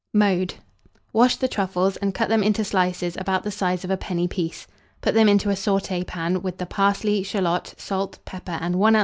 [0.15, 0.55] Mode.
[1.13, 4.65] Wash the truffles and cut them into slices about the size of a penny piece;
[4.99, 8.99] put them into a sauté pan, with the parsley, shalot, salt, pepper, and 1 oz.